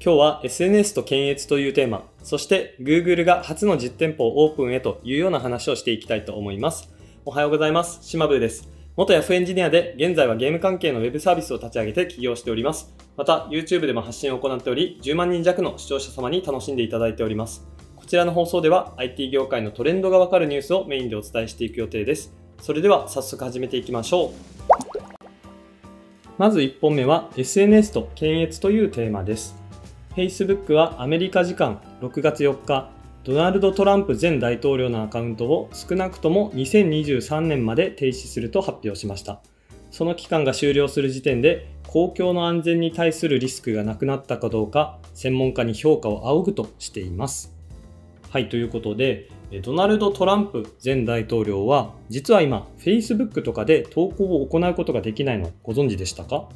[0.00, 6.88] 今日は SNS と検閲というテーマ、そして Google が初の実店舗をオープンへというような話をしていきたいと思います。
[7.24, 7.98] おはようございます。
[8.02, 8.68] 島部です。
[8.94, 12.94] 元 Yahoo エンジニアで現在はゲーム関係の Web サービスを立ち上げて起業しております。
[13.16, 17.66] また YouTube でも発信を行っており、10万人弱の視聴者様に楽しんでいただいております。
[17.96, 22.32] こちらの放送では IT 業界のトレンドがわかるニュースをメインでお伝えしていく予定です。
[22.62, 24.30] それでは早速始めていきましょう。
[26.38, 29.57] まず1本目は SNS と検閲というテーマです。
[30.18, 32.90] Facebook はアメリカ時間6月4日、
[33.22, 39.40] ドナルド・トランプ前大統領のアカウントを少なくとも2023年まで停止すると発表しました。
[39.92, 47.56] その期間が終了する時点で公共の安全に対するリスクがなくなったかどうか専門家に評価を仰ぐとしています。
[48.28, 49.28] はい、ということで、
[49.62, 56.48] ドナルド・トランプ前大統領は、実は今、Facebook とかで投稿を行うことができないのご存知でしたか？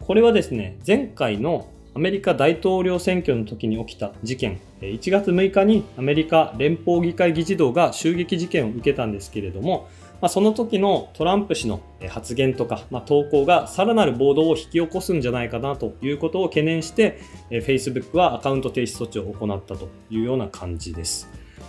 [0.00, 9.88] これはですね、前回のアメリカ大統領選挙の時に起きた事件、1月6日にアメリカ連邦議会議事堂が襲撃事件を受けたんですけれども、
[10.20, 21.28] まあ、その時のトランプ氏の発言とか、まあ、投稿がさらなる暴動を引き起こすんじゃないかなということを懸念して、Facebook はアカウント停止措置を行ったというような感じです。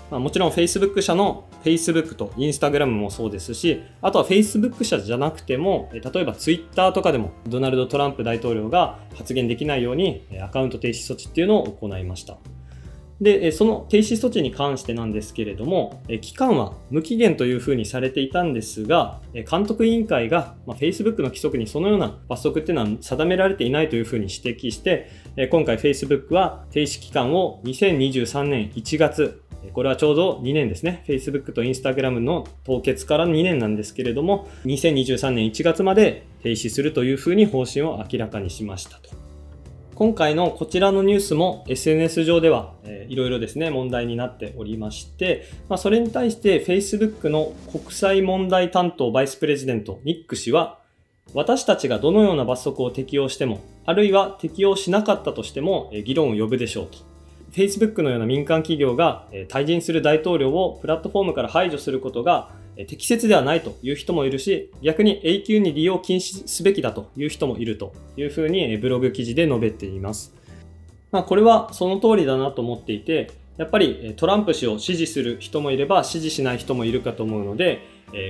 [0.09, 12.37] まあ、もちろん Facebook 社の Facebook と Instagram もそうですし、あとは Facebook 社じゃなくても、例えば Twitter とかでもドナルド・トランプ大統領が発言できないようにアカウント停止措置っていうのを行いました。
[13.21, 25.09] で、その停止措置に関してなんですけれども、期間は無期限というふうにされていたんですが、監督委員会が Facebook の規則にそのような罰則っていうのは定められていないというふうに指摘して、
[25.51, 29.41] 今回 Facebook は停止期間を2023年1月
[29.73, 31.03] これはちょうど2年ですね。
[31.07, 39.19] Facebook と Instagram の凍結から2年なんですけれども、2023年1月まで停止するというふうに方針を明らかにしましたと。
[39.99, 50.79] 今回のこちらのニュースも SNS 上では、えー、いろいろですね、問題になっておりまして、まあ、それに対して Facebook の国際問題担当バイスプレジデント、ニック氏は、
[51.33, 57.08] 私たちがどのような罰則を適用しても、あるいは適用しなかったとしても、議論を呼ぶでしょうと。
[57.51, 62.51] Facebook のような民間企業が退陣する大統領をプラットフォームから排除することが
[62.87, 70.33] 適切ではないという人もいるし、逆に永久に利用禁止すべきだという人もいるというふうにブログ記事で述べています。
[71.11, 77.81] まあ、これはその通りだなと思っていて、やっぱりトランプ氏を支持する人もいれば支持しない人もいるかと思うので、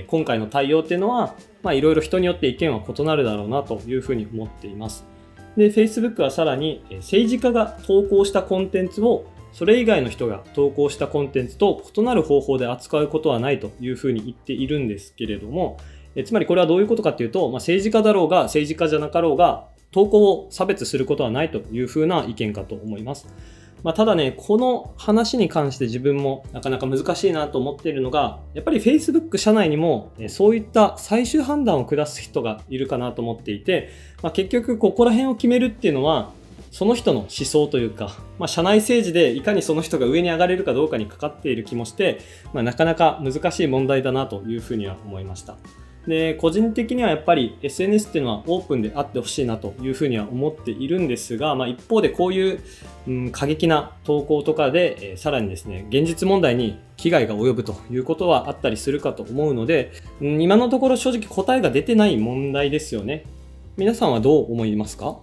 [0.07, 5.06] 今回の対応っていうのは、まあ、いろいろ人によって意見は異なるだろうなというふうに思っています。
[5.59, 15.77] で、Facebook はさらに政治家が投稿したコンテンツをそれ以外の人が投稿したコンテンツと異なる方法で扱うことはないというふうに言っているんですけれども、
[16.15, 23.27] えつまりこれはどういうことかっていうと、まあ、政治家だろうが政治家じゃなかろうが投稿を差別することはないというふうな意見かと思います。
[23.84, 33.89] まあ、ただね、この話に関して自分もなかなか難しいなと思っているのが、やっぱり Facebook 社内にもそういった最終判断を下す人がいるかなと思っていて、
[34.22, 36.31] まあ、結局ここら辺を決めるっていうのは、
[36.72, 42.19] その人の思想というか、まあ、社内政治でいかにその人が上に上がれるかどうかにかかっている気もして、
[42.53, 45.57] まあ、なかなか難しい問題だなというふうには思いました。
[46.07, 52.59] で、個人的にはやっぱり SNS っていうのはオープンであってほしいなというふうには思っているんですが、まあ、一方でこういう、
[53.07, 63.25] うん、過激な投稿とかで、えー、さらにですね、現実問題に危害が及ぶということはあったりするかと思うので、うん、今のところ正直答えが出てない問題ですよね。
[63.77, 65.19] 皆さんはどう思いますか？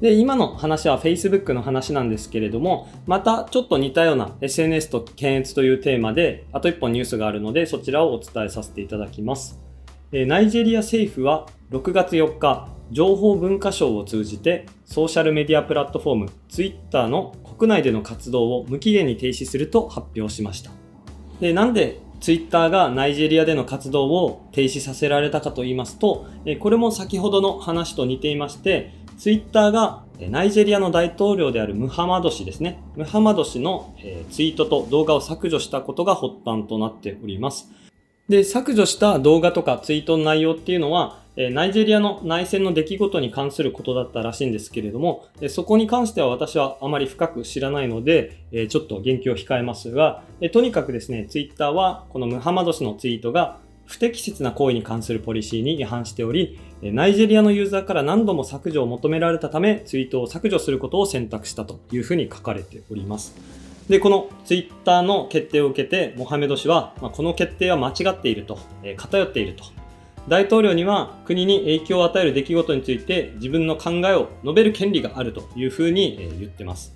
[0.00, 9.67] で、今の話は Facebook の話なんですけれども、またちょっと似たような SNS と検閲というテーマで、あと一本ニュースがあるので、そちらをお伝えさせていただきます。
[10.10, 20.70] ナイジェリア政府は6月4日、情報文化省を通じてソーシャルメディアプラットフォーム Twitter の国内での活動を無期限に停止すると発表しました。
[21.40, 26.24] でなんで Twitter がナイジェリアでの活動を停止させられたかと言いますと、
[26.58, 32.82] これも先ほどの話と似ていまして、ツイッターがナイジェリアの大統領であるムハマド氏ですね。
[32.96, 33.94] ムハマド氏の
[34.30, 37.70] ツイートと動画を削除したことが発端となっております。
[38.28, 41.20] で、削除した動画とかツイートの内容っていうのは、
[41.52, 50.22] ナイジェリアの内戦の出来事に関することだったらしいんですけれども、そこに関しては私はあまり深く知らないので、ちょっと言及を控えますが、
[50.52, 63.34] とにかくですね、ツイッターはこのムハマド氏のツイートが不適切な行為に関するポリシーに違反しており、ナイジェリアのユーザーから何度も削除を求められたため、ツイートを削除することを選択したというふうに書かれております。
[63.88, 69.64] で、このツイッターの決定を受けて、モハメド氏は、まあ、この決定は間違っていると、えー、偏っていると。
[70.28, 76.94] 大統領には国に影響を与える出来事について自分の考えを述べる権利があるというふうに言ってます。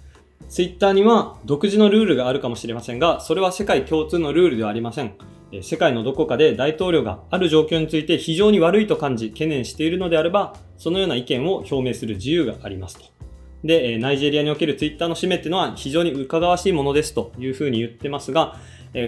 [0.50, 5.14] ツイッターには独自のルールがあるかもしれませんが、それは世界共通のルールではありません。
[5.62, 13.04] 世界のどこかで大統領がある状況について非常に悪いと感じ、懸念しているのであれば、そのような意見を表明する自由がありますと。
[13.64, 18.56] で、ナイジェリアにおけるツイッターの使命っていうのは非常に伺わしいものですというふうに言ってますが、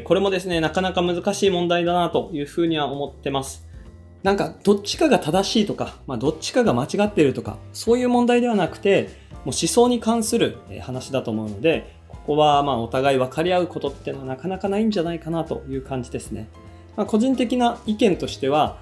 [0.05, 3.67] これもですね、なかなか難しい問題だなというふうには思ってます。
[4.23, 9.11] なんか、どっちかが正しいとか、まあ、どっちかが間違っているとか、そういう問題ではなくて、
[9.45, 16.49] もう思想に関する話だと思うので、ここはまあお互い分かり合うことっていうのはなかなかないんじゃないかなという感じですね。
[16.97, 18.79] まあ、個人的な意見としては、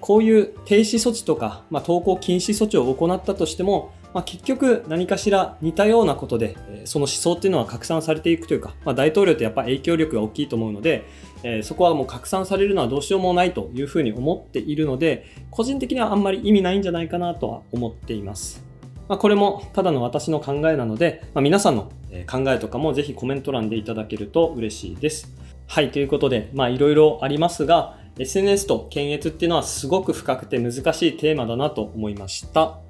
[0.00, 11.04] こういう停止措置とか、まあ、投稿禁止措置を行ったとしても、まあ、結局何かしら似たようなことで、その思想っていうのは拡散されていくというか、まあ、大統領ってやっぱ影響力が大きいと思うので、
[11.42, 18.64] えそこはもう拡散されるのはどうしようもないというふうに思っているので、個人的にはあんまり意味ないんじゃないかなとは思っています。
[19.08, 21.90] まあ、これもただの私の考えなので、まあ、皆さんの
[22.30, 25.34] 考えとかもぜひコメント欄でいただけると嬉しいです。
[25.66, 32.83] はい、ということで、まあいろいろありますが、SNS と検閲っていうのはすごく深くて難しいテーマだなと思いました。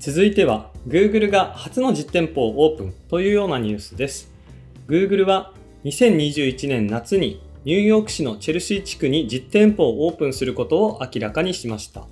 [0.00, 4.32] 続いては、Google が初の実店舗をオープンというようなニュースです。
[4.88, 5.52] Google は
[5.84, 12.06] 2021年夏にニューヨーク市のチェルシー地区に実店舗をオープンすることを明らかにしました。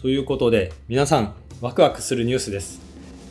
[0.00, 2.80] ということで、皆さん、ワクワクするニュースです。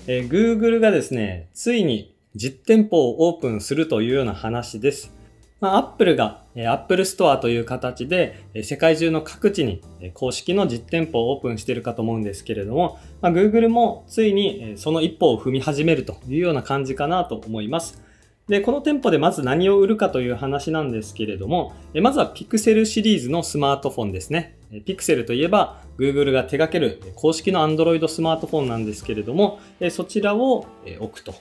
[0.08, 5.14] えー、Google がですね、ついに実店舗をオープンするというような話です。
[5.62, 9.82] まあ、Apple が Apple Store という形で世界中の各地に
[10.16, 18.02] 公式の実店舗をオープンしているかと思うんですけれども、まあ、Google もついにその一歩を踏み始めるというような感じかなと思います。
[18.48, 24.58] で、この店舗でまず何を売るかという話なんですけれども、まずは Pixel シリーズのスマートフォンですね。
[24.72, 29.60] Pixel といえば Google が手掛ける公式の Android スマートフォンなんですけれども、
[29.92, 30.66] そちらを
[31.00, 31.36] 置くと。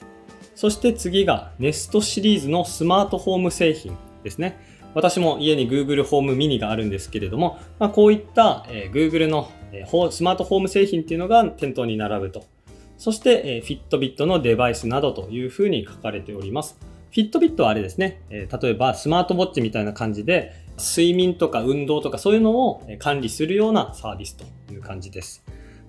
[0.55, 4.59] そして次が Nest シリーズのスマートホーム製品ですね。
[4.95, 12.45] 私も家に Google ホームミニがあるんですけれども、まあ、こういった、え Google の、えスマートホーム製品っていうのが店頭に並ぶと。
[12.99, 16.79] そして、え Fitbit のデバイスなどというふうに書かれております。
[17.11, 25.45] フィットビットはあれですね、え例えばスマートウォッチみたいな感じで、睡眠とか運動とかそういうのを管理するようなサービスという感じです。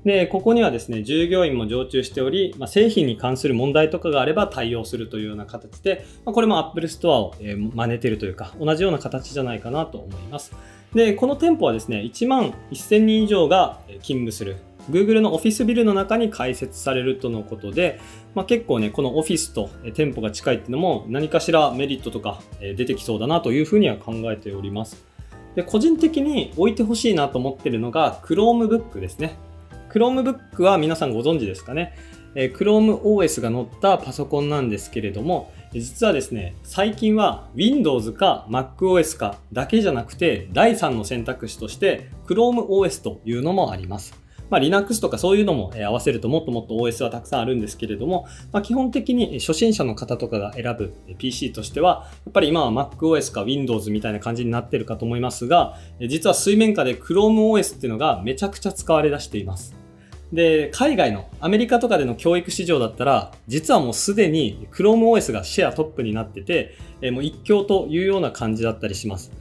[0.05, 7.35] で、ここにはですね、従業員も常駐しており、まあ、製品に関する問題とかがあれば対応するというような形で、まあ、これも Apple Store を、
[7.75, 10.53] 真似てるというか、同じような形じゃないかなと思います。
[10.95, 14.57] で、この店舗はですね、1万1000人以上が勤務する
[14.89, 17.99] Google のオフィスビルの中に開設されるとのことで、
[18.33, 25.05] まあ、結構ね、このオフィスと店舗が近いっていうのも何かしらメリットとか出てきそうだなというふうには考えております。
[25.55, 29.37] で、個人的に置いてほしいなと思ってるのが Chromebook ですね。
[29.91, 31.93] Chromebook は皆さんご存知ですかね
[32.33, 44.21] ？ChromeOS が載ったパソコンなんですけれども、実はですね、最近は Windows か MacOS かだけじゃなくて、第3の選択肢として ChromeOS というのもあります。
[44.49, 59.80] まあ、Linux とかそういうのも合わせるともっともっと OS はたくさんあるんですけれども、まあ、基本的に初心者の方とかが選ぶ PC としては、やっぱり今は MacOS か Windows みたいな感じになってるかと思いますが、実は水面下で ChromeOS っていうのがめちゃくちゃ使われ出しています。
[60.33, 66.77] で、海外のアメリカとかでの教育市場だったら、実はもうすでに ChromeOS がシェアトップになってて、
[67.11, 69.31] もう一強というような感じだったりします。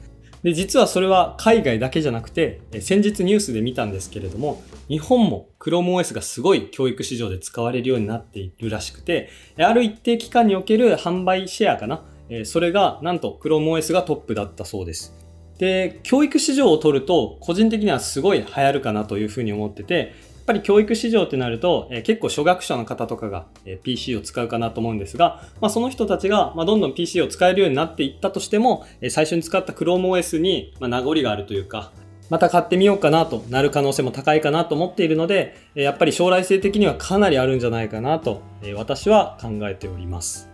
[0.43, 12.03] で、実はそれは海外だけじゃなくて、先日ニュースで見たんですけれども、日本も ChromeOS がすごい教育市場で使われるようになっているらしくて、ある一定期間における販売シェアかな。
[12.43, 15.15] それがなんと ChromeOS がトップだったそうです。
[15.59, 20.13] で、教育市場を取ると、個人的にはすごい流行るかなというふうに思ってて、
[20.51, 31.91] ぱり教育市場ってなると、え、結構初学者の方とかが、え、PC を使うかなと思うんですが、まあ、その人たちが、ま、どんどん PC を使えるようになっていったとしても、え、最初に使った ChromeOS に、ま、名残があるというか、
[32.29, 38.41] また買ってみようかなとなる可能性も高いかなと思っているので、やっぱり将来性的にはかなりあるんじゃないかなと、
[38.75, 40.50] 私は考えております。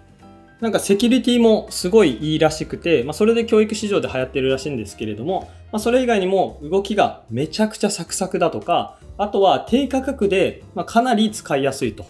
[0.60, 12.08] なんかセキュリティもすごいいいらしくて、まあ、それで教育市場で流行ってるらしいんですけれども、まあ、それ以外にも動きがめちゃくちゃサクサクだとか、あとは低価格で、まかなり使いやすいと。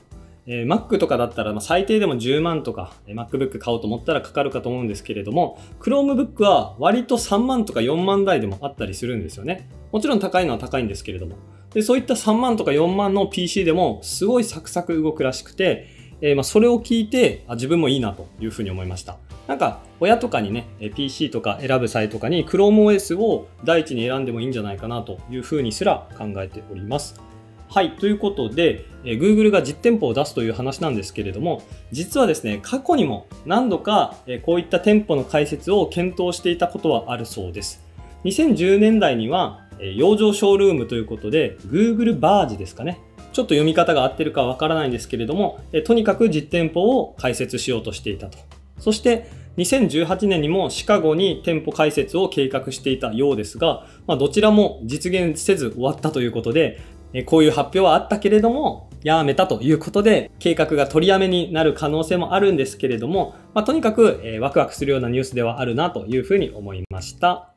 [0.50, 9.70] えー、Mac とかだったら、ま最低でも10万とか、え MacBook 買おうと思ったらかかるかと思うんですけれども、Chromebook は割と3万とか4万台でもあったりするんですよね。
[9.92, 11.36] もちろん高いのは高いんですけれども。
[11.74, 27.28] で、そういった3万とか4万の PC でもすごいサクサク動くらしくて、えー、まあそれを聞いてあ自分もいいなというふうに思いましたなんか親とかにね PC とか選ぶ際とかに ChromeOS を第一に選んでもいいんじゃないかなというふうにすら考えております
[27.70, 27.98] はい。
[27.98, 37.84] ということで、えー、Google が実店舗を出すという話なんですけれども、実はですね、過去にも何度か、えー、こういった店舗の開設を検討していたことはあるそうです。
[38.24, 43.02] 2010年代には、えー、養生ショールームということで、Google バージですかね。
[43.34, 48.38] ちょっと読み方が合ってるかわからないんですけれども、え、とにかく実店舗を開設しようとしていたと。
[48.80, 56.80] そして、2018年にもシカゴに店舗開設を計画していたようですが、まあ、どちらも実現せず終わったということで、
[57.14, 67.54] えこういう発表はあったけれども、やめたということで、計画が取りやめになる可能性もあるんですけれども、まあ、とにかく、えー、ワクワクするようなニュースではあるなというふうに思いました。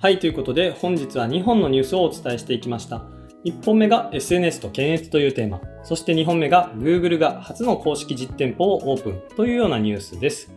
[0.00, 3.21] はい、ということで本日は2本のニュースをお伝えしていきました。
[3.44, 10.52] 1本目が SNS と検閲というテーマ、そして2本目が Google が初の公式実店舗をオープンというようなニュースです。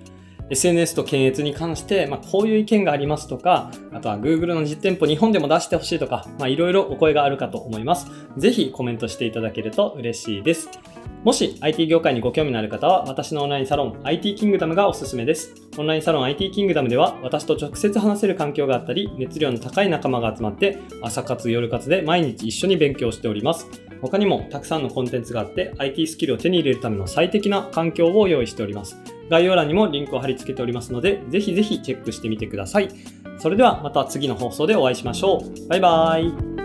[0.51, 8.11] SNS と検閲に関して、まあ、こういう意見がありますとか、あとは Google の実店舗日本でも出してほしいとか、いろいろお声があるかと思います。
[8.37, 10.69] ぜひコメントしていただけると嬉しいです。
[11.25, 15.55] もし IT 業界にご興味のある方は、私のオンラインサロン IT キングダムがおすすめです。
[15.75, 23.67] オンラインサロン IT キングダムでは、私と直接話せる環境があったり、熱量の高い仲間が集まって、朝活夜活で毎日一緒に勉強しております。
[24.01, 28.95] 他にもたくさんのコンテンツがあって、IT スキルを手に入れるための最適な環境を用意しております。
[29.31, 32.89] 概要欄にもリンクを貼り付けておりますので、ぜひぜひチェックしてみてください。
[33.39, 35.67] それではまた次の放送でお会いしましょう。
[35.69, 36.64] バイバーイ。